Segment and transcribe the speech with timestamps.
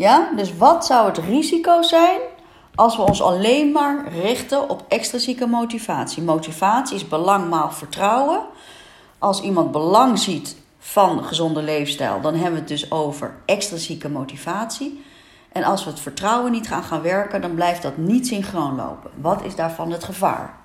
[0.00, 2.20] Ja, dus wat zou het risico zijn
[2.74, 6.22] als we ons alleen maar richten op extrinsieke motivatie?
[6.22, 8.40] Motivatie is belang maal vertrouwen.
[9.18, 15.04] Als iemand belang ziet van gezonde leefstijl, dan hebben we het dus over extrinsieke motivatie.
[15.52, 19.10] En als we het vertrouwen niet gaan gaan werken, dan blijft dat niet synchroon lopen.
[19.20, 20.59] Wat is daarvan het gevaar?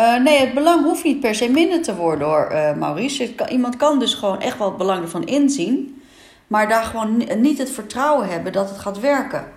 [0.00, 3.34] Uh, nee, het belang hoeft niet per se minder te worden hoor, uh, Maurice.
[3.48, 6.02] iemand kan dus gewoon echt wel het belang ervan inzien,
[6.46, 9.52] maar daar gewoon niet het vertrouwen hebben dat het gaat werken.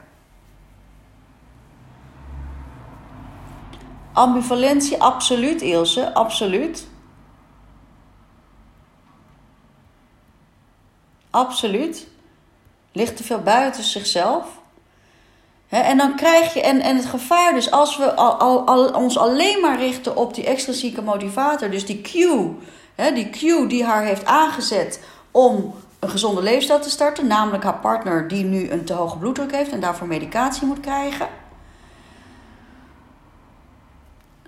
[4.13, 6.87] Ambivalentie, absoluut, Ilse, absoluut.
[11.29, 12.07] Absoluut.
[12.91, 14.61] Ligt te veel buiten zichzelf
[15.69, 19.17] en dan krijg je, en, en het gevaar dus, als we al, al, al, ons
[19.17, 22.55] alleen maar richten op die extrinsieke motivator, dus die cue,
[23.13, 24.99] die cue die haar heeft aangezet
[25.31, 29.51] om een gezonde leefstijl te starten, namelijk haar partner die nu een te hoge bloeddruk
[29.51, 31.27] heeft en daarvoor medicatie moet krijgen.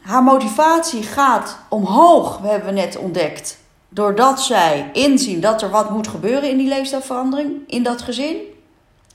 [0.02, 3.58] Haar motivatie gaat omhoog, we hebben net ontdekt,
[3.90, 8.38] doordat zij inzien dat er wat moet gebeuren in die leefstijlverandering, in dat gezin.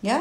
[0.01, 0.21] Ja?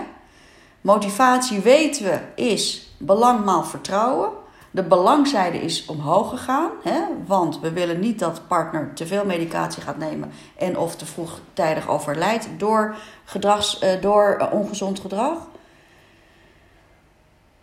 [0.82, 4.30] Motivatie weten we is belang maal vertrouwen.
[4.72, 7.02] De belangzijde is omhoog gegaan, hè?
[7.26, 11.88] want we willen niet dat partner te veel medicatie gaat nemen en of te vroegtijdig
[11.88, 15.38] overlijdt door, gedrags, eh, door ongezond gedrag.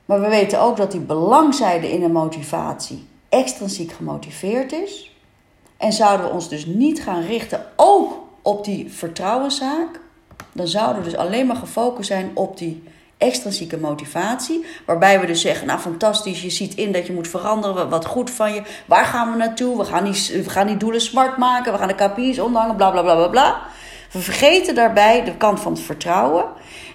[0.04, 5.16] Maar we weten ook dat die belangzijde in een motivatie extrinsiek gemotiveerd is.
[5.76, 10.00] En zouden we ons dus niet gaan richten ook op die vertrouwenszaak,
[10.52, 12.82] dan zouden we dus alleen maar gefocust zijn op die
[13.18, 14.64] extrinsieke motivatie.
[14.86, 18.30] Waarbij we dus zeggen, nou fantastisch, je ziet in dat je moet veranderen, wat goed
[18.30, 18.62] van je.
[18.86, 19.78] Waar gaan we naartoe?
[19.78, 22.90] We gaan die, we gaan die doelen smart maken, we gaan de KPI's omhangen, bla
[22.90, 23.62] bla bla bla bla.
[24.12, 26.44] We vergeten daarbij de kant van het vertrouwen.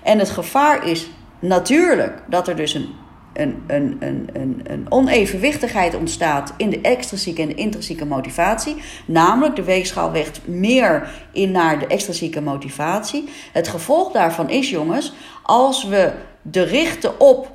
[0.04, 2.96] En het gevaar is natuurlijk dat er dus een,
[3.34, 8.76] een, een, onevenwichtigheid ontstaat in de extrinsieke en de intrinsieke motivatie.
[9.06, 13.30] Namelijk, de weegschaal weegt meer in naar de extrinsieke motivatie.
[13.52, 16.12] Het gevolg daarvan is, jongens, als we
[16.42, 17.52] de richten op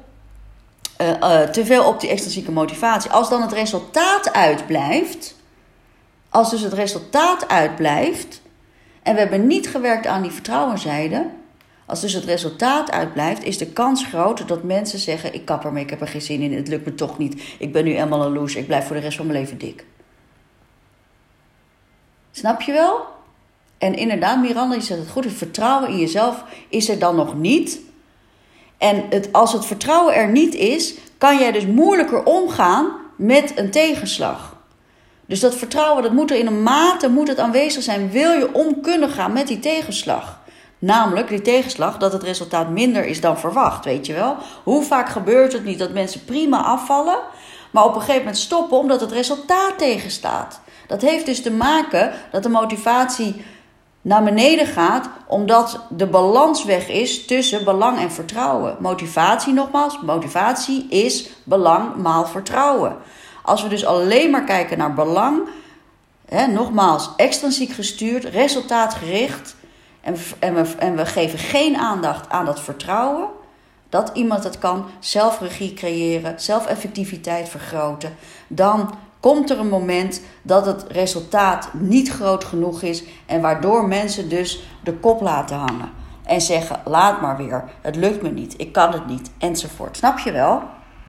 [1.01, 5.35] uh, uh, te veel op die extrinsieke motivatie, als dan het resultaat uitblijft,
[6.29, 8.41] als dus het resultaat uitblijft
[9.03, 11.27] en we hebben niet gewerkt aan die vertrouwenzijde,
[11.87, 15.83] als dus het resultaat uitblijft, is de kans groot dat mensen zeggen: Ik kap ermee,
[15.83, 18.23] ik heb er geen zin in, het lukt me toch niet, ik ben nu eenmaal
[18.23, 19.85] een loose, ik blijf voor de rest van mijn leven dik.
[22.31, 23.01] Snap je wel?
[23.79, 27.35] En inderdaad, Miranda, je zegt het goed, het vertrouwen in jezelf is er dan nog
[27.35, 27.81] niet.
[28.79, 34.57] En als het vertrouwen er niet is, kan jij dus moeilijker omgaan met een tegenslag.
[35.27, 38.11] Dus dat vertrouwen, dat moet er in een mate moet het aanwezig zijn.
[38.11, 40.41] Wil je om kunnen gaan met die tegenslag?
[40.87, 44.37] Namelijk die tegenslag dat het resultaat minder is dan verwacht, weet je wel?
[44.63, 47.19] Hoe vaak gebeurt het niet dat mensen prima afvallen,
[47.71, 50.61] maar op een gegeven moment stoppen omdat het resultaat tegenstaat?
[50.87, 53.45] Dat heeft dus te maken dat de motivatie
[54.03, 58.77] naar beneden gaat omdat de balans weg is tussen belang en vertrouwen.
[58.79, 62.97] Motivatie nogmaals, motivatie is belang maal vertrouwen.
[63.43, 65.41] Als we dus alleen maar kijken naar belang,
[66.29, 69.57] hè, nogmaals extrinsiek gestuurd, resultaatgericht,
[70.07, 73.29] en, en, we, en we geven geen aandacht aan dat vertrouwen,
[73.89, 80.85] dat iemand het kan, zelfregie creëren, zelfeffectiviteit vergroten, dan komt er een moment dat het
[80.89, 85.91] resultaat niet groot genoeg is en waardoor mensen dus de kop laten hangen
[86.25, 89.97] en zeggen: laat maar weer, het lukt me niet, ik kan het niet, enzovoort.
[89.97, 90.63] Snap je wel?